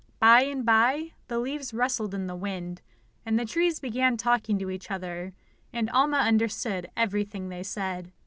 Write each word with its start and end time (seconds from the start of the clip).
By 0.17 0.41
and 0.45 0.65
by 0.65 1.11
the 1.27 1.37
leaves 1.37 1.75
rustled 1.75 2.15
in 2.15 2.25
the 2.25 2.35
wind, 2.35 2.81
and 3.23 3.37
the 3.39 3.45
trees 3.45 3.79
began 3.79 4.17
talking 4.17 4.57
to 4.57 4.71
each 4.71 4.89
other, 4.89 5.31
and 5.71 5.91
Alma 5.91 6.17
understood 6.17 6.89
everything 6.97 7.49
they 7.49 7.61
said. 7.61 8.11